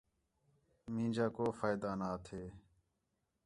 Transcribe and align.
مینجا 0.93 1.27
کَو 1.35 1.45
فائدہ 1.59 1.91
نا 1.99 2.11
تھے 2.25 2.43